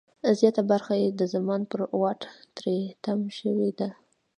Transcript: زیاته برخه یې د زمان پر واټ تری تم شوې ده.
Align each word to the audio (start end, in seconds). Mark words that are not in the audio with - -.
زیاته 0.39 0.61
برخه 0.71 0.93
یې 1.01 1.09
د 1.11 1.21
زمان 1.33 1.61
پر 1.71 1.81
واټ 2.01 2.21
تری 2.57 2.77
تم 3.03 3.19
شوې 3.37 3.69
ده. 3.79 3.89